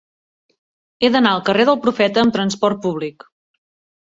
[1.03, 3.29] He d'anar al carrer del Profeta amb trasport públic.